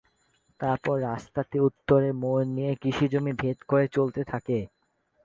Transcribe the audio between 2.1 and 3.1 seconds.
মোড় নিয়ে কৃষি